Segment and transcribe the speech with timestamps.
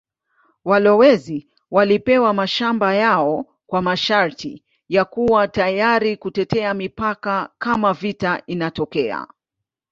[0.65, 9.27] Walowezi walipewa mashamba yao kwa masharti ya kuwa tayari kutetea mipaka kama vita inatokea.